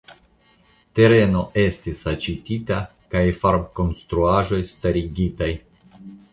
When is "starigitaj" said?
4.75-5.55